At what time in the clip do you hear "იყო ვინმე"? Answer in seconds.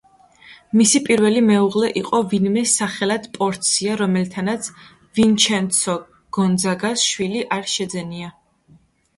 2.01-2.63